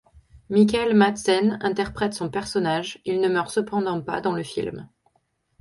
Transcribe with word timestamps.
Michael 0.49 0.95
Madsen 0.95 1.59
interprète 1.61 2.15
son 2.15 2.27
personnage, 2.31 2.99
il 3.05 3.21
ne 3.21 3.27
meurt 3.29 3.51
cependant 3.51 4.01
pas 4.01 4.19
dans 4.19 4.31
le 4.33 4.41
film. 4.41 4.89